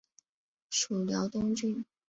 [0.71, 1.85] 属辽东郡。